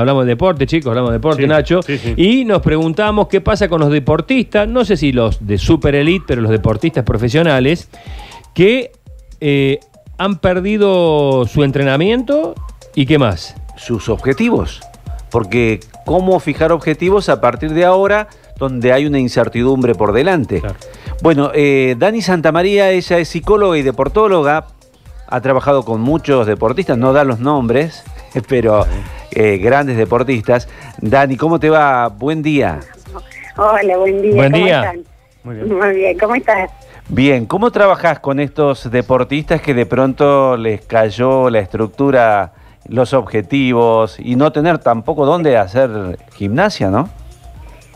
hablamos 0.00 0.24
de 0.24 0.30
deporte, 0.30 0.66
chicos, 0.66 0.88
hablamos 0.90 1.10
de 1.10 1.18
deporte, 1.18 1.42
Sí, 1.42 1.48
Nacho, 1.48 1.82
sí, 1.82 1.98
sí. 1.98 2.14
y 2.16 2.44
nos 2.44 2.62
preguntamos 2.62 3.28
qué 3.28 3.40
pasa 3.40 3.68
con 3.68 3.80
los 3.80 3.90
deportistas, 3.90 4.68
no 4.68 4.84
sé 4.84 4.96
si 4.96 5.12
los 5.12 5.46
de 5.46 5.58
super 5.58 5.94
elite, 5.94 6.24
pero 6.26 6.42
los 6.42 6.50
deportistas 6.50 7.04
profesionales, 7.04 7.88
que 8.54 8.92
eh, 9.40 9.80
han 10.18 10.38
perdido 10.38 11.46
su 11.46 11.62
entrenamiento 11.64 12.54
y 12.94 13.06
qué 13.06 13.18
más. 13.18 13.54
sus 13.76 14.08
objetivos. 14.08 14.80
Porque 15.30 15.80
cómo 16.06 16.40
fijar 16.40 16.72
objetivos 16.72 17.28
a 17.28 17.40
partir 17.40 17.72
de 17.74 17.84
ahora 17.84 18.28
donde 18.58 18.92
hay 18.92 19.04
una 19.04 19.18
incertidumbre 19.18 19.94
por 19.94 20.12
delante. 20.12 20.60
Claro. 20.60 20.76
Bueno, 21.22 21.50
eh, 21.54 21.94
Dani 21.98 22.22
Santamaría, 22.22 22.90
ella 22.90 23.18
es 23.18 23.28
psicóloga 23.28 23.76
y 23.76 23.82
deportóloga, 23.82 24.68
ha 25.28 25.40
trabajado 25.42 25.84
con 25.84 26.00
muchos 26.00 26.46
deportistas, 26.46 26.96
no 26.96 27.12
da 27.12 27.24
los 27.24 27.40
nombres, 27.40 28.02
pero 28.48 28.86
eh, 29.30 29.58
grandes 29.58 29.96
deportistas. 29.96 30.68
Dani, 30.98 31.36
¿cómo 31.36 31.58
te 31.58 31.70
va? 31.70 32.08
Buen 32.08 32.42
día. 32.42 32.80
Hola, 33.56 33.96
buen 33.96 34.22
día. 34.22 34.34
Buen 34.34 34.52
¿cómo 34.52 34.64
día. 34.64 34.80
están? 34.80 35.04
Muy 35.44 35.54
bien. 35.54 35.78
Muy 35.78 35.94
bien, 35.94 36.18
¿cómo 36.18 36.34
estás? 36.34 36.70
Bien, 37.08 37.46
¿cómo 37.46 37.70
trabajás 37.70 38.18
con 38.18 38.40
estos 38.40 38.90
deportistas 38.90 39.60
que 39.60 39.74
de 39.74 39.86
pronto 39.86 40.56
les 40.56 40.80
cayó 40.84 41.48
la 41.50 41.60
estructura, 41.60 42.52
los 42.88 43.14
objetivos 43.14 44.18
y 44.18 44.34
no 44.34 44.50
tener 44.50 44.78
tampoco 44.78 45.24
dónde 45.24 45.56
hacer 45.56 46.18
gimnasia, 46.34 46.90
¿no? 46.90 47.08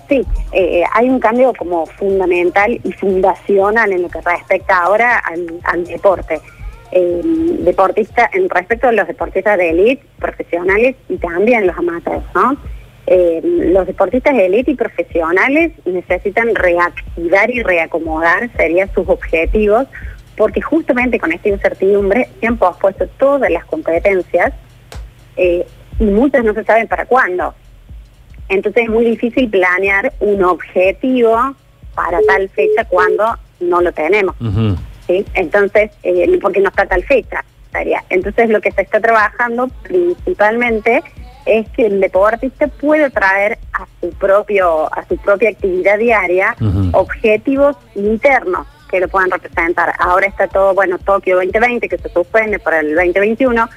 Sí, 0.08 0.24
eh, 0.52 0.82
hay 0.92 1.08
un 1.08 1.20
cambio 1.20 1.52
como 1.58 1.86
fundamental 1.86 2.80
y 2.82 2.92
fundacional 2.92 3.92
en 3.92 4.02
lo 4.02 4.08
que 4.08 4.20
respecta 4.20 4.78
ahora 4.82 5.18
al, 5.18 5.60
al 5.64 5.84
deporte. 5.84 6.40
Eh, 6.92 7.20
deportista, 7.60 8.28
en 8.32 8.48
respecto 8.48 8.88
a 8.88 8.92
los 8.92 9.06
deportistas 9.06 9.56
de 9.56 9.70
élite, 9.70 10.04
profesionales 10.18 10.96
y 11.08 11.18
también 11.18 11.66
los 11.66 11.76
amateurs, 11.78 12.24
¿no? 12.34 12.56
Eh, 13.06 13.40
los 13.42 13.86
deportistas 13.86 14.36
de 14.36 14.46
élite 14.46 14.72
y 14.72 14.74
profesionales 14.74 15.72
necesitan 15.84 16.54
reactivar 16.54 17.50
y 17.50 17.62
reacomodar, 17.62 18.50
serían 18.56 18.92
sus 18.92 19.08
objetivos, 19.08 19.86
porque 20.36 20.60
justamente 20.60 21.20
con 21.20 21.32
esta 21.32 21.48
incertidumbre 21.48 22.28
se 22.40 22.46
han 22.48 22.56
pospuesto 22.56 23.06
todas 23.18 23.50
las 23.50 23.64
competencias 23.66 24.52
eh, 25.36 25.64
y 25.98 26.04
muchas 26.04 26.44
no 26.44 26.54
se 26.54 26.64
saben 26.64 26.88
para 26.88 27.06
cuándo. 27.06 27.54
Entonces 28.48 28.84
es 28.84 28.90
muy 28.90 29.04
difícil 29.04 29.48
planear 29.48 30.12
un 30.18 30.42
objetivo 30.42 31.54
para 31.94 32.18
tal 32.26 32.48
fecha 32.48 32.84
cuando 32.84 33.36
no 33.60 33.80
lo 33.80 33.92
tenemos. 33.92 34.34
¿Sí? 35.10 35.26
Entonces, 35.34 35.90
eh, 36.02 36.38
porque 36.40 36.60
no 36.60 36.68
está 36.68 36.86
tal 36.86 37.02
fecha. 37.04 37.44
estaría. 37.66 38.02
Entonces 38.08 38.48
lo 38.48 38.60
que 38.60 38.70
se 38.72 38.82
está 38.82 39.00
trabajando 39.00 39.68
principalmente 39.82 41.02
es 41.46 41.68
que 41.70 41.86
el 41.86 42.00
deportista 42.00 42.68
puede 42.68 43.10
traer 43.10 43.58
a 43.72 43.86
su 44.00 44.10
propio 44.10 44.92
a 44.92 45.04
su 45.08 45.16
propia 45.16 45.50
actividad 45.50 45.98
diaria 45.98 46.54
objetivos 46.92 47.76
internos 47.94 48.66
que 48.90 49.00
lo 49.00 49.08
puedan 49.08 49.30
representar. 49.30 49.94
Ahora 49.98 50.26
está 50.26 50.48
todo, 50.48 50.74
bueno, 50.74 50.98
Tokio 50.98 51.36
2020 51.36 51.88
que 51.88 51.98
se 51.98 52.08
suspende 52.08 52.58
para 52.58 52.80
el 52.80 52.94
2021. 52.94 53.68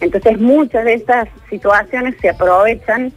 Entonces 0.00 0.38
muchas 0.38 0.84
de 0.84 0.94
estas 0.94 1.28
situaciones 1.50 2.14
se 2.20 2.28
aprovechan 2.28 3.12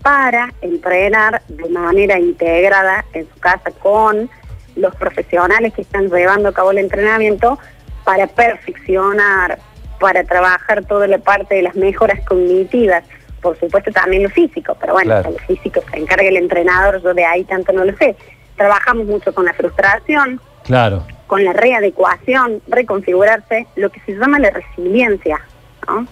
para 0.00 0.52
entrenar 0.62 1.42
de 1.48 1.68
manera 1.68 2.18
integrada 2.18 3.04
en 3.12 3.28
su 3.32 3.40
casa 3.40 3.70
con 3.82 4.30
los 4.76 4.94
profesionales 4.96 5.72
que 5.74 5.82
están 5.82 6.08
llevando 6.08 6.48
a 6.48 6.52
cabo 6.52 6.70
el 6.70 6.78
entrenamiento 6.78 7.58
para 8.04 8.26
perfeccionar, 8.26 9.58
para 10.00 10.24
trabajar 10.24 10.84
toda 10.84 11.06
la 11.06 11.18
parte 11.18 11.54
de 11.54 11.62
las 11.62 11.74
mejoras 11.76 12.20
cognitivas, 12.26 13.04
por 13.40 13.58
supuesto 13.58 13.90
también 13.92 14.22
lo 14.24 14.30
físico, 14.30 14.76
pero 14.80 14.92
bueno, 14.94 15.10
Claro. 15.10 15.30
lo 15.30 15.38
físico 15.38 15.80
se 15.90 15.98
encarga 15.98 16.28
el 16.28 16.36
entrenador, 16.36 17.02
yo 17.02 17.14
de 17.14 17.24
ahí 17.24 17.44
tanto 17.44 17.72
no 17.72 17.84
lo 17.84 17.96
sé. 17.96 18.16
Trabajamos 18.56 19.06
mucho 19.06 19.34
con 19.34 19.44
la 19.44 19.52
frustración, 19.52 20.40
Claro. 20.64 21.04
con 21.26 21.44
la 21.44 21.52
readecuación, 21.52 22.62
reconfigurarse, 22.68 23.66
lo 23.76 23.90
que 23.90 24.00
se 24.00 24.12
llama 24.12 24.38
la 24.38 24.50
resiliencia. 24.50 25.40
¿no? 25.88 26.06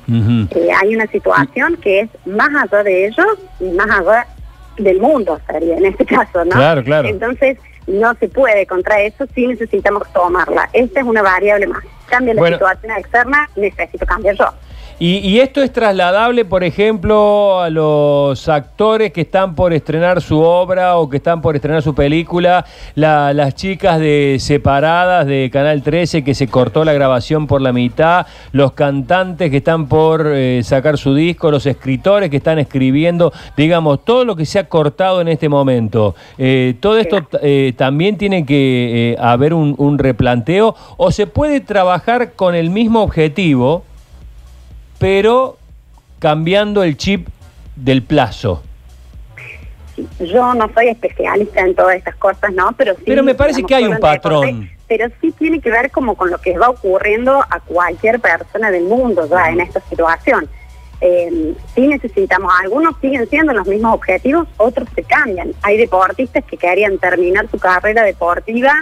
Eh, 0.50 0.69
hay 0.82 0.97
una 0.97 1.06
situación 1.06 1.76
que 1.76 2.00
es 2.00 2.10
más 2.26 2.49
allá 2.60 2.82
de 2.82 3.06
ellos 3.06 3.26
y 3.60 3.70
más 3.70 3.88
allá 3.88 4.26
del 4.78 4.99
mundo, 5.00 5.41
sería 5.47 5.76
en 5.76 5.87
este 5.87 6.04
caso, 6.06 6.44
¿no? 6.44 6.50
Claro, 6.50 6.82
claro. 6.82 7.09
Entonces, 7.09 7.56
no 7.90 8.14
se 8.14 8.28
puede 8.28 8.66
contra 8.66 9.00
eso 9.00 9.26
si 9.34 9.46
necesitamos 9.46 10.10
tomarla. 10.12 10.68
Esta 10.72 11.00
es 11.00 11.06
una 11.06 11.22
variable 11.22 11.66
más. 11.66 11.82
Cambia 12.06 12.34
la 12.34 12.40
Bueno. 12.40 12.56
situación 12.56 12.92
externa, 12.96 13.48
necesito 13.56 14.06
cambiar 14.06 14.34
yo. 14.36 14.48
Y, 15.03 15.16
y 15.27 15.41
esto 15.41 15.62
es 15.62 15.72
trasladable, 15.72 16.44
por 16.44 16.62
ejemplo, 16.62 17.59
a 17.62 17.71
los 17.71 18.47
actores 18.50 19.12
que 19.15 19.22
están 19.22 19.55
por 19.55 19.72
estrenar 19.72 20.21
su 20.21 20.38
obra 20.43 20.99
o 20.99 21.09
que 21.09 21.16
están 21.16 21.41
por 21.41 21.56
estrenar 21.56 21.81
su 21.81 21.94
película, 21.94 22.66
la- 22.97 23.33
las 23.33 23.55
chicas 23.55 23.99
de 23.99 24.37
Separadas 24.38 25.27
de 25.27 25.49
Canal 25.50 25.83
13 25.83 26.22
que 26.22 26.34
se 26.34 26.49
cortó 26.49 26.84
la 26.84 26.93
grabación 26.93 27.47
por 27.47 27.62
la 27.62 27.72
mitad, 27.72 28.27
los 28.53 28.72
cantantes 28.72 29.50
que 29.50 29.56
están 29.56 29.87
por 29.88 30.27
eh, 30.34 30.61
sacar 30.65 30.99
su 30.99 31.15
disco, 31.15 31.50
los 31.50 31.65
escritores 31.65 32.28
que 32.28 32.37
están 32.37 32.59
escribiendo, 32.59 33.32
digamos, 33.56 34.05
todo 34.05 34.27
lo 34.27 34.37
que 34.37 34.44
se 34.44 34.59
ha 34.59 34.69
cortado 34.69 35.22
en 35.22 35.28
este 35.28 35.49
momento. 35.49 36.15
Eh, 36.37 36.75
todo 36.78 36.99
esto 36.99 37.27
eh, 37.41 37.72
también 37.75 38.19
tiene 38.19 38.44
que 38.44 39.12
eh, 39.12 39.17
haber 39.19 39.55
un, 39.55 39.75
un 39.78 39.99
replanteo 39.99 40.75
o 40.99 41.11
se 41.11 41.27
puede 41.27 41.61
trabajar 41.61 42.32
con 42.32 42.55
el 42.55 42.69
mismo 42.69 43.00
objetivo 43.03 43.84
pero 45.00 45.56
cambiando 46.21 46.84
el 46.84 46.97
chip 46.97 47.27
del 47.75 48.03
plazo. 48.03 48.62
Yo 50.21 50.55
no 50.55 50.71
soy 50.75 50.88
especialista 50.88 51.61
en 51.61 51.75
todas 51.75 51.97
estas 51.97 52.15
cosas, 52.16 52.53
¿no? 52.53 52.71
Pero 52.77 52.94
sí. 52.94 53.03
Pero 53.06 53.22
me 53.22 53.34
parece 53.34 53.62
que 53.65 53.75
hay 53.75 53.84
un 53.84 53.94
deporte, 53.94 54.19
patrón. 54.19 54.71
pero 54.87 55.09
sí 55.21 55.33
tiene 55.33 55.61
que 55.61 55.71
ver 55.71 55.91
como 55.91 56.15
con 56.15 56.31
lo 56.31 56.38
que 56.38 56.56
va 56.56 56.69
ocurriendo 56.69 57.41
a 57.41 57.61
cualquier 57.61 58.21
persona 58.21 58.71
del 58.71 58.84
mundo 58.84 59.27
ya 59.28 59.49
en 59.49 59.61
esta 59.61 59.81
situación. 59.88 60.49
Eh, 61.00 61.55
sí 61.75 61.88
necesitamos, 61.88 62.53
algunos 62.62 62.94
siguen 63.00 63.27
siendo 63.28 63.55
los 63.55 63.67
mismos 63.67 63.94
objetivos, 63.94 64.47
otros 64.59 64.87
se 64.94 65.03
cambian. 65.03 65.53
Hay 65.62 65.78
deportistas 65.78 66.44
que 66.44 66.59
querían 66.59 66.99
terminar 66.99 67.49
su 67.50 67.59
carrera 67.59 68.03
deportiva 68.03 68.75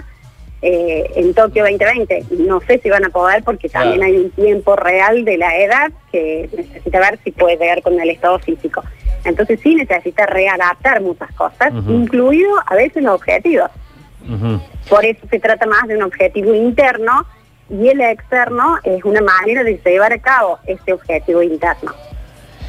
eh, 0.63 1.11
en 1.15 1.35
Tokio 1.35 1.63
2020. 1.65 2.25
No 2.39 2.61
sé 2.61 2.79
si 2.83 2.91
van 2.91 3.05
a 3.05 3.11
poder 3.11 3.43
porque 3.45 3.69
Claro. 3.69 3.91
también 3.91 4.07
hay 4.07 4.17
un 4.25 4.31
tiempo 4.33 4.75
real 4.77 5.25
de 5.25 5.37
la 5.39 5.57
edad 5.57 5.91
que 6.11 6.49
necesita 6.57 6.99
ver 7.01 7.19
si 7.25 7.31
puede 7.31 7.57
llegar 7.57 7.83
con 7.83 7.99
el 8.01 8.11
estado 8.11 8.39
físico. 8.41 8.83
Entonces 9.25 9.61
sí 9.63 9.75
necesita 9.75 10.27
readaptar 10.27 11.01
muchas 11.01 11.31
cosas, 11.33 11.73
incluido 11.89 12.51
a 12.67 12.75
veces 12.75 13.03
los 13.03 13.15
objetivos. 13.15 13.71
Por 14.89 15.05
eso 15.05 15.27
se 15.31 15.39
trata 15.39 15.67
más 15.67 15.87
de 15.89 15.97
un 15.97 16.03
objetivo 16.03 16.55
interno 16.55 17.25
y 17.71 17.89
el 17.89 18.01
externo 18.01 18.79
es 18.85 19.05
una 19.05 19.21
manera 19.21 19.63
de 19.65 19.81
llevar 19.85 20.13
a 20.13 20.19
cabo 20.19 20.59
ese 20.67 20.93
objetivo 20.93 21.43
interno. 21.43 21.93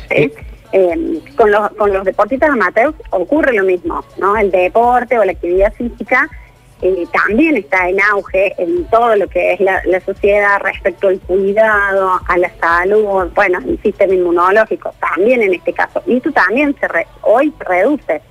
¿sí? 0.09 0.31
Eh, 0.71 1.19
con, 1.35 1.51
los, 1.51 1.69
con 1.71 1.91
los 1.94 2.03
deportistas 2.06 2.50
amateurs 2.51 2.94
ocurre 3.09 3.53
lo 3.53 3.63
mismo, 3.63 4.03
¿no? 4.17 4.38
El 4.38 4.51
deporte 4.51 5.17
o 5.17 5.23
la 5.25 5.31
actividad 5.31 5.73
física 5.73 6.29
eh, 6.81 7.06
también 7.12 7.57
está 7.57 7.90
en 7.90 8.00
auge 8.01 8.53
en 8.57 8.85
todo 8.85 9.16
lo 9.16 9.28
que 9.28 9.53
es 9.53 9.59
la, 9.59 9.81
la 9.85 10.00
sociedad 10.01 10.59
respecto 10.62 11.07
al 11.09 11.19
cuidado, 11.19 12.19
a 12.28 12.38
la 12.38 12.50
salud, 12.59 13.29
bueno, 13.35 13.59
el 13.66 13.81
sistema 13.81 14.13
inmunológico, 14.13 14.94
también 15.00 15.41
en 15.41 15.53
este 15.53 15.73
caso. 15.73 16.01
Y 16.07 16.18
esto 16.18 16.31
también 16.31 16.75
se 16.79 16.88
re- 16.88 17.07
hoy 17.22 17.53
se 17.57 17.63
reduce. 17.63 18.22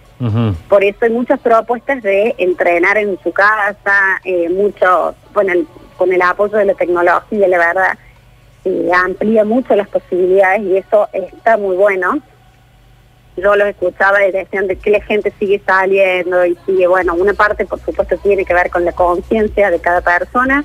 Por 0.68 0.82
eso 0.82 0.98
hay 1.04 1.10
muchas 1.10 1.38
propuestas 1.40 2.02
de 2.02 2.34
entrenar 2.38 2.98
en 2.98 3.18
su 3.22 3.30
casa, 3.32 4.20
eh, 4.24 4.48
mucho, 4.48 5.14
bueno, 5.32 5.52
el- 5.52 5.66
con 5.96 6.12
el 6.12 6.22
apoyo 6.22 6.56
de 6.58 6.64
la 6.64 6.74
tecnología, 6.74 7.46
la 7.48 7.58
verdad, 7.58 7.98
eh, 8.64 8.90
amplía 8.94 9.44
mucho 9.44 9.74
las 9.76 9.88
posibilidades 9.88 10.62
y 10.62 10.76
eso 10.76 11.08
está 11.12 11.56
muy 11.56 11.76
bueno. 11.76 12.18
Yo 13.42 13.56
los 13.56 13.68
escuchaba 13.68 14.24
y 14.26 14.32
decían 14.32 14.66
de 14.66 14.76
que 14.76 14.90
la 14.90 15.00
gente 15.00 15.32
sigue 15.38 15.60
saliendo 15.64 16.44
y 16.44 16.56
sigue, 16.66 16.86
bueno, 16.86 17.14
una 17.14 17.34
parte 17.34 17.64
por 17.66 17.80
supuesto 17.80 18.16
tiene 18.18 18.44
que 18.44 18.54
ver 18.54 18.70
con 18.70 18.84
la 18.84 18.92
conciencia 18.92 19.70
de 19.70 19.80
cada 19.80 20.00
persona, 20.00 20.64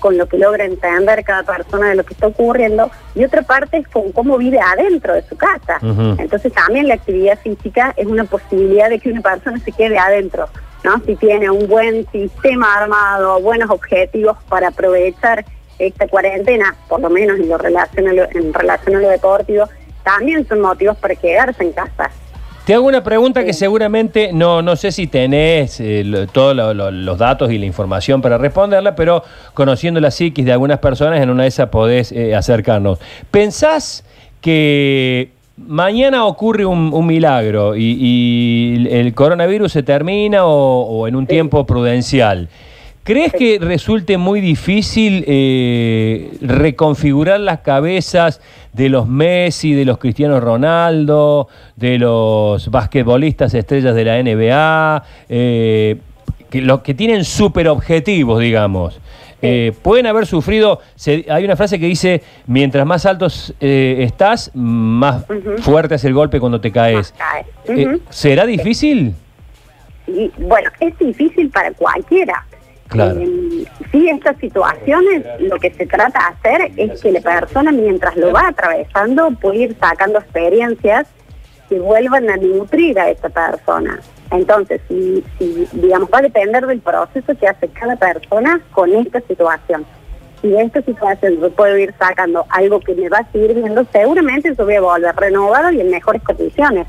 con 0.00 0.16
lo 0.16 0.26
que 0.26 0.38
logra 0.38 0.64
entender 0.64 1.24
cada 1.24 1.42
persona 1.42 1.88
de 1.88 1.96
lo 1.96 2.04
que 2.04 2.14
está 2.14 2.26
ocurriendo, 2.26 2.90
y 3.14 3.24
otra 3.24 3.42
parte 3.42 3.78
es 3.78 3.88
con 3.88 4.12
cómo 4.12 4.38
vive 4.38 4.58
adentro 4.60 5.14
de 5.14 5.22
su 5.22 5.36
casa. 5.36 5.78
Entonces 6.18 6.52
también 6.52 6.88
la 6.88 6.94
actividad 6.94 7.38
física 7.38 7.92
es 7.96 8.06
una 8.06 8.24
posibilidad 8.24 8.88
de 8.88 8.98
que 8.98 9.10
una 9.10 9.20
persona 9.20 9.58
se 9.58 9.72
quede 9.72 9.98
adentro, 9.98 10.48
¿no? 10.84 11.00
Si 11.04 11.16
tiene 11.16 11.50
un 11.50 11.66
buen 11.66 12.06
sistema 12.12 12.74
armado, 12.76 13.40
buenos 13.40 13.70
objetivos 13.70 14.36
para 14.48 14.68
aprovechar 14.68 15.44
esta 15.78 16.08
cuarentena, 16.08 16.74
por 16.88 17.00
lo 17.00 17.10
menos 17.10 17.38
en, 17.38 17.48
lo 17.48 17.58
relación 17.58 18.08
a 18.08 18.12
lo, 18.12 18.24
en 18.30 18.54
relación 18.54 18.96
a 18.96 19.00
lo 19.00 19.08
deportivo, 19.08 19.66
también 20.06 20.46
son 20.48 20.60
motivos 20.60 20.96
para 20.98 21.14
quedarse 21.16 21.64
en 21.64 21.72
casa. 21.72 22.10
Te 22.64 22.74
hago 22.74 22.86
una 22.86 23.02
pregunta 23.04 23.44
que 23.44 23.52
seguramente 23.52 24.30
no, 24.32 24.62
no 24.62 24.74
sé 24.76 24.90
si 24.90 25.06
tenés 25.06 25.78
eh, 25.80 26.02
lo- 26.04 26.26
todos 26.26 26.54
lo- 26.56 26.72
lo- 26.74 26.90
los 26.90 27.18
datos 27.18 27.50
y 27.52 27.58
la 27.58 27.66
información 27.66 28.22
para 28.22 28.38
responderla, 28.38 28.94
pero 28.96 29.22
conociendo 29.54 30.00
la 30.00 30.10
psiquis 30.10 30.44
de 30.44 30.52
algunas 30.52 30.78
personas, 30.78 31.20
en 31.20 31.30
una 31.30 31.42
de 31.44 31.48
esas 31.48 31.68
podés 31.68 32.10
eh, 32.12 32.34
acercarnos. 32.34 32.98
¿Pensás 33.30 34.04
que 34.40 35.30
mañana 35.56 36.24
ocurre 36.26 36.66
un, 36.66 36.92
un 36.92 37.06
milagro 37.06 37.76
y, 37.76 37.96
y 38.00 38.88
el 38.90 39.14
coronavirus 39.14 39.72
se 39.72 39.82
termina 39.82 40.44
o, 40.44 40.82
o 40.82 41.08
en 41.08 41.16
un 41.16 41.26
tiempo 41.26 41.64
prudencial. 41.66 42.48
¿Crees 43.06 43.32
que 43.32 43.58
resulte 43.60 44.18
muy 44.18 44.40
difícil 44.40 45.22
eh, 45.28 46.36
reconfigurar 46.40 47.38
las 47.38 47.60
cabezas 47.60 48.40
de 48.72 48.88
los 48.88 49.06
Messi, 49.06 49.74
de 49.74 49.84
los 49.84 49.98
Cristiano 49.98 50.40
Ronaldo, 50.40 51.46
de 51.76 51.98
los 52.00 52.68
basquetbolistas 52.68 53.54
estrellas 53.54 53.94
de 53.94 54.04
la 54.04 54.20
NBA, 54.20 55.04
eh, 55.28 55.98
que, 56.50 56.60
los 56.60 56.80
que 56.80 56.94
tienen 56.94 57.24
super 57.24 57.68
objetivos, 57.68 58.40
digamos? 58.40 58.98
Eh, 59.40 59.72
pueden 59.82 60.06
haber 60.06 60.26
sufrido, 60.26 60.80
se- 60.96 61.26
hay 61.30 61.44
una 61.44 61.54
frase 61.54 61.78
que 61.78 61.86
dice, 61.86 62.24
mientras 62.48 62.84
más 62.86 63.06
altos 63.06 63.54
eh, 63.60 63.98
estás, 64.00 64.50
más 64.52 65.24
fuerte 65.60 65.94
es 65.94 66.04
el 66.04 66.12
golpe 66.12 66.40
cuando 66.40 66.60
te 66.60 66.72
caes. 66.72 67.14
Eh. 67.68 67.98
¿Será 68.10 68.46
difícil? 68.46 69.14
Y, 70.08 70.28
bueno, 70.38 70.68
es 70.80 70.98
difícil 70.98 71.50
para 71.50 71.70
cualquiera. 71.72 72.44
Claro. 72.88 73.20
Eh, 73.20 73.64
sí, 73.90 74.08
estas 74.08 74.36
situaciones 74.38 75.24
lo 75.40 75.58
que 75.58 75.72
se 75.72 75.86
trata 75.86 76.18
de 76.18 76.50
hacer 76.50 76.72
es 76.76 77.00
que 77.00 77.12
la 77.12 77.20
persona 77.20 77.72
mientras 77.72 78.16
lo 78.16 78.32
va 78.32 78.48
atravesando 78.48 79.30
puede 79.32 79.58
ir 79.58 79.76
sacando 79.78 80.18
experiencias 80.18 81.08
que 81.68 81.80
vuelvan 81.80 82.30
a 82.30 82.36
nutrir 82.36 82.98
a 82.98 83.10
esa 83.10 83.28
persona. 83.28 84.00
Entonces, 84.30 84.80
si, 84.88 85.24
si, 85.38 85.68
digamos, 85.72 86.08
va 86.12 86.18
a 86.18 86.22
depender 86.22 86.66
del 86.66 86.80
proceso 86.80 87.34
que 87.38 87.48
hace 87.48 87.68
cada 87.68 87.96
persona 87.96 88.60
con 88.72 88.92
esta 88.94 89.20
situación. 89.20 89.84
Si 90.42 90.54
esta 90.54 90.82
situación 90.82 91.40
yo 91.40 91.50
puedo 91.50 91.76
ir 91.78 91.94
sacando 91.98 92.44
algo 92.50 92.80
que 92.80 92.94
me 92.94 93.08
va 93.08 93.26
sirviendo, 93.32 93.84
seguramente 93.92 94.54
yo 94.56 94.64
voy 94.64 94.74
a 94.74 94.80
volver 94.80 95.16
renovado 95.16 95.72
y 95.72 95.80
en 95.80 95.90
mejores 95.90 96.22
condiciones. 96.22 96.86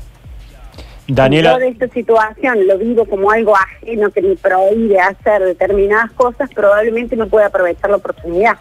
Daniela, 1.08 1.52
yo 1.52 1.58
de 1.58 1.68
esta 1.68 1.88
situación 1.88 2.66
lo 2.66 2.76
vivo 2.78 3.04
como 3.06 3.30
algo 3.30 3.54
ajeno 3.56 4.10
que 4.10 4.20
me 4.22 4.36
prohíbe 4.36 5.00
hacer 5.00 5.42
determinadas 5.42 6.12
cosas, 6.12 6.50
probablemente 6.54 7.16
no 7.16 7.26
pueda 7.28 7.46
aprovechar 7.46 7.88
la 7.90 7.96
oportunidad. 7.96 8.58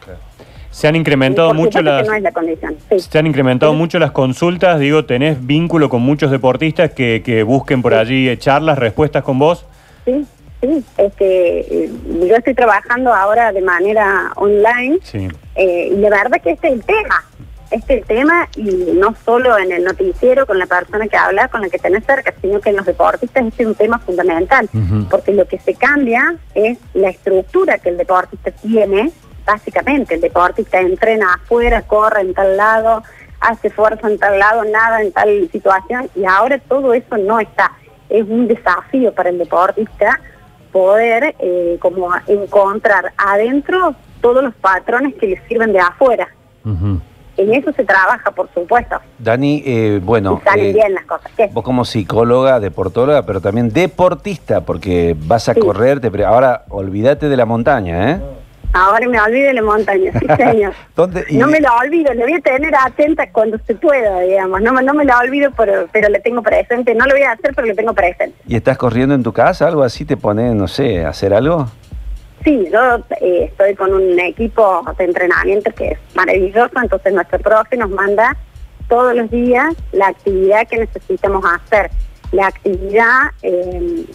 se 0.72 0.88
han 0.88 0.96
incrementado 0.96 1.54
mucho 1.54 1.82
las... 1.82 2.08
no 2.08 2.14
es 2.14 2.22
la 2.22 2.32
condición. 2.32 2.76
Sí. 2.90 3.00
Se 3.02 3.18
han 3.20 3.28
incrementado 3.28 3.72
Sí. 3.74 3.78
mucho 3.78 4.00
las 4.00 4.12
consultas, 4.12 4.80
digo, 4.80 5.06
tenés 5.06 5.46
vínculo 5.46 5.90
con 5.90 6.02
muchos 6.04 6.32
deportistas 6.32 6.92
que, 6.92 7.22
que 7.24 7.44
busquen 7.44 7.82
por 7.82 7.94
allí 7.94 8.30
eh, 8.30 8.38
charlas, 8.38 8.78
respuestas 8.78 9.24
con 9.24 9.40
vos. 9.40 9.66
Sí, 10.06 10.26
sí, 10.62 10.84
es 10.98 11.14
que 11.16 11.60
eh, 11.60 11.90
yo 12.30 12.36
estoy 12.36 12.54
trabajando 12.54 13.14
ahora 13.14 13.52
de 13.52 13.62
manera 13.62 14.32
online 14.38 15.00
Sí. 15.04 15.28
eh, 15.56 15.90
y 15.92 15.98
la 15.98 16.10
verdad 16.12 16.40
que 16.42 16.52
este 16.52 16.68
es 16.68 16.74
el 16.76 16.84
tema. 16.86 17.24
Este 17.70 18.02
tema 18.08 18.48
y 18.56 18.94
no 18.94 19.14
solo 19.26 19.58
en 19.58 19.72
el 19.72 19.84
noticiero 19.84 20.46
con 20.46 20.58
la 20.58 20.66
persona 20.66 21.08
que 21.08 21.18
habla, 21.18 21.50
con 21.50 21.62
la 21.62 21.70
que 21.70 21.78
tenés 21.78 22.06
cerca, 22.06 22.34
sino 22.42 22.62
que 22.62 22.70
en 22.70 22.78
los 22.78 22.86
deportistas 22.86 23.46
este 23.46 23.64
es 23.64 23.68
un 23.68 23.76
tema 23.76 24.00
fundamental. 24.00 24.70
Porque 25.10 25.34
lo 25.34 25.48
que 25.48 25.60
se 25.60 25.74
cambia 25.76 26.36
es 26.56 26.78
la 26.94 27.10
estructura 27.10 27.78
que 27.78 27.90
el 27.90 27.98
deportista 27.98 28.52
tiene, 28.52 29.12
básicamente. 29.46 30.16
El 30.16 30.22
deportista 30.22 30.80
entrena 30.80 31.34
afuera, 31.34 31.82
corre 31.82 32.22
en 32.22 32.34
tal 32.34 32.56
lado, 32.56 33.04
hace 33.40 33.70
fuerza 33.70 34.08
en 34.08 34.18
tal 34.18 34.40
lado, 34.40 34.64
nada 34.66 35.02
en 35.02 35.12
tal 35.12 35.50
situación 35.52 36.10
y 36.16 36.26
ahora 36.26 36.60
todo 36.60 36.94
eso 36.94 37.18
no 37.18 37.40
está. 37.40 37.72
Es 38.10 38.24
un 38.28 38.48
desafío 38.48 39.14
para 39.14 39.30
el 39.30 39.38
deportista 39.38 40.20
poder 40.72 41.36
eh, 41.40 41.78
como 41.80 42.10
encontrar 42.28 43.14
adentro 43.18 43.96
todos 44.22 44.44
los 44.44 44.54
patrones 44.56 45.16
que 45.16 45.28
le 45.28 45.48
sirven 45.48 45.74
de 45.74 45.80
afuera. 45.80 46.28
En 47.38 47.54
eso 47.54 47.72
se 47.74 47.84
trabaja, 47.84 48.32
por 48.32 48.50
supuesto. 48.54 48.98
Dani, 49.20 49.62
eh, 49.66 50.00
bueno, 50.04 50.40
y 50.42 50.44
salen 50.44 50.66
eh, 50.68 50.74
bien 50.74 50.94
las 50.96 51.06
cosas. 51.06 51.32
¿Qué? 51.38 51.48
vos 51.54 51.64
como 51.64 51.86
psicóloga, 51.86 52.60
deportóloga, 52.60 53.24
pero 53.26 53.40
también 53.42 53.70
deportista, 53.72 54.62
porque 54.62 55.16
vas 55.18 55.48
a 55.50 55.54
Sí. 55.54 55.60
correr, 55.60 56.00
te 56.00 56.10
pre- 56.10 56.26
ahora 56.26 56.64
olvídate 56.70 57.30
de 57.30 57.38
la 57.38 57.46
montaña, 57.46 58.12
¿eh? 58.12 58.22
Ahora 58.74 59.08
me 59.08 59.20
olvido 59.20 59.48
de 59.48 59.54
la 59.54 59.62
montaña, 59.62 60.12
sí, 60.20 60.26
señor. 60.38 60.74
¿Dónde? 60.96 61.26
y- 61.30 61.38
No 61.38 61.48
me 61.48 61.60
lo 61.62 61.70
olvido, 61.78 62.14
le 62.14 62.24
voy 62.24 62.34
a 62.34 62.40
tener 62.42 62.74
atenta 62.76 63.32
cuando 63.32 63.58
se 63.66 63.76
pueda, 63.76 64.20
digamos. 64.22 64.62
No, 64.62 64.74
me- 64.74 64.84
no 64.84 64.94
me 64.94 65.06
lo 65.06 65.18
olvido, 65.18 65.52
pero, 65.56 65.88
pero 65.92 66.10
le 66.10 66.20
tengo 66.20 66.42
presente. 66.42 66.94
No 66.96 67.06
lo 67.06 67.14
voy 67.14 67.24
a 67.24 67.32
hacer, 67.34 67.54
pero 67.56 67.66
le 67.68 67.76
tengo 67.76 67.94
presente. 67.94 68.36
¿Y 68.48 68.56
estás 68.56 68.78
corriendo 68.78 69.16
en 69.16 69.24
tu 69.24 69.32
casa? 69.32 69.68
¿Algo 69.68 69.84
así 69.84 70.06
te 70.06 70.18
pone, 70.18 70.54
no 70.54 70.68
sé, 70.68 71.06
hacer 71.06 71.34
algo? 71.34 71.68
Sí, 72.44 72.68
yo 72.72 72.98
eh, 73.22 73.50
estoy 73.52 73.76
con 73.76 73.94
un 73.94 74.20
equipo 74.20 74.84
de 74.98 75.04
entrenamiento 75.04 75.72
que 75.72 75.90
es 75.90 76.00
maravilloso, 76.16 76.72
entonces 76.82 77.14
nuestro 77.14 77.40
profe 77.40 77.78
nos 77.78 77.90
manda 77.90 78.38
todos 78.88 79.16
los 79.16 79.30
días 79.30 79.76
la 79.92 80.08
actividad 80.08 80.68
que 80.68 80.78
necesitamos 80.78 81.44
hacer, 81.46 81.92
la 82.32 82.48
actividad 82.48 83.32
eh, 83.42 84.06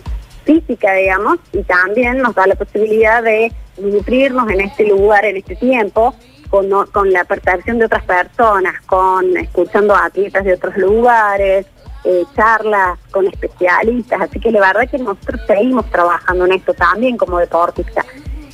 física, 0.44 0.94
digamos, 0.94 1.38
y 1.52 1.62
también 1.62 2.18
nos 2.18 2.34
da 2.34 2.46
la 2.46 2.54
posibilidad 2.54 3.22
de 3.22 3.52
nutrirnos 3.78 4.50
en 4.50 4.60
este 4.62 4.86
lugar, 4.86 5.24
en 5.24 5.36
este 5.36 5.56
tiempo, 5.56 6.14
con, 6.48 6.68
con 6.92 7.12
la 7.12 7.24
percepción 7.24 7.78
de 7.78 7.86
otras 7.86 8.04
personas, 8.04 8.80
con 8.82 9.36
escuchando 9.36 9.94
a 9.94 10.06
atletas 10.06 10.44
de 10.44 10.54
otros 10.54 10.76
lugares, 10.76 11.66
eh, 12.04 12.24
charlas 12.36 12.98
con 13.10 13.26
especialistas, 13.26 14.20
así 14.22 14.40
que 14.40 14.50
la 14.50 14.60
verdad 14.60 14.88
que 14.90 14.98
nosotros 14.98 15.40
seguimos 15.46 15.86
trabajando 15.90 16.46
en 16.46 16.52
esto 16.52 16.74
también 16.74 17.16
como 17.16 17.38
deportistas, 17.38 18.04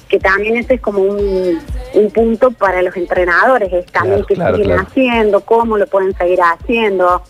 que 0.08 0.18
también 0.18 0.56
ese 0.56 0.74
es 0.74 0.80
como 0.80 1.00
un, 1.00 1.58
un 1.94 2.10
punto 2.10 2.50
para 2.50 2.82
los 2.82 2.96
entrenadores, 2.96 3.72
es 3.72 3.86
también 3.86 4.22
Claro, 4.22 4.26
qué 4.26 4.34
claro, 4.34 4.56
siguen 4.56 4.68
claro. 4.70 4.82
haciendo, 4.88 5.40
cómo 5.40 5.78
lo 5.78 5.86
pueden 5.86 6.14
seguir 6.16 6.40
haciendo, 6.42 7.22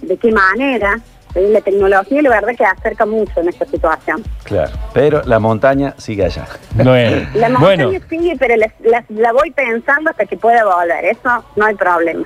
de 0.00 0.16
qué 0.16 0.30
manera. 0.32 0.98
La 1.34 1.62
tecnología 1.62 2.20
la 2.20 2.28
verdad 2.28 2.52
que 2.54 2.64
acerca 2.66 3.06
mucho 3.06 3.40
en 3.40 3.48
esta 3.48 3.64
situación. 3.64 4.22
Claro. 4.44 4.70
Pero 4.92 5.22
la 5.24 5.38
montaña 5.38 5.94
sigue 5.96 6.26
allá. 6.26 6.46
Bueno, 6.74 7.26
La 7.34 7.48
montaña 7.48 7.86
bueno, 7.86 8.00
sigue, 8.10 8.36
pero 8.38 8.54
la, 8.56 8.70
la- 8.84 9.04
la 9.08 9.32
voy 9.32 9.50
pensando 9.50 10.10
hasta 10.10 10.26
que 10.26 10.36
pueda 10.36 10.62
volver, 10.64 11.06
eso 11.06 11.42
no 11.56 11.64
hay 11.64 11.74
problema. 11.74 12.24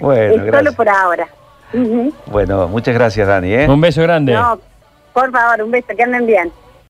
Bueno, 0.00 0.44
es 0.44 0.52
solo 0.52 0.72
por 0.72 0.88
ahora. 0.88 1.28
Bueno, 2.26 2.68
muchas 2.68 2.94
gracias, 2.94 3.26
Dani, 3.26 3.52
¿eh? 3.52 3.68
un 3.68 3.80
beso 3.80 4.02
grande. 4.02 4.32
No, 4.32 4.58
por 5.12 5.30
favor, 5.30 5.62
un 5.62 5.70
beso, 5.70 5.88
que 5.96 6.02
anden 6.02 6.26
bien. 6.26 6.52